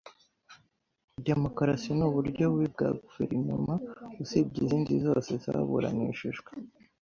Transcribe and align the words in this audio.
Demokarasi 1.27 1.89
ni 1.97 2.03
uburyo 2.07 2.43
bubi 2.51 2.67
bwa 2.73 2.89
guverinoma, 3.03 3.73
usibye 4.23 4.59
izindi 4.63 4.93
zose 5.05 5.31
zaburanishijwe. 5.43 6.51